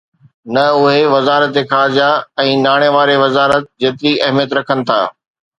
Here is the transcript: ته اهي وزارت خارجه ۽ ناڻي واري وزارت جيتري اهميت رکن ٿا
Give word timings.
ته 0.53 0.63
اهي 0.89 1.01
وزارت 1.15 1.53
خارجه 1.71 2.07
۽ 2.45 2.49
ناڻي 2.65 2.89
واري 2.97 3.15
وزارت 3.25 3.63
جيتري 3.85 4.13
اهميت 4.29 4.49
رکن 4.61 4.79
ٿا 4.91 5.01